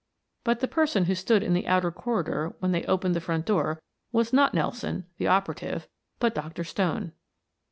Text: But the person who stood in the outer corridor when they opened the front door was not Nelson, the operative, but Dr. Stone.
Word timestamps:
But 0.43 0.61
the 0.61 0.67
person 0.67 1.05
who 1.05 1.13
stood 1.13 1.43
in 1.43 1.53
the 1.53 1.67
outer 1.67 1.91
corridor 1.91 2.55
when 2.57 2.71
they 2.71 2.83
opened 2.85 3.15
the 3.15 3.21
front 3.21 3.45
door 3.45 3.83
was 4.11 4.33
not 4.33 4.51
Nelson, 4.51 5.05
the 5.19 5.27
operative, 5.27 5.87
but 6.17 6.33
Dr. 6.33 6.63
Stone. 6.63 7.11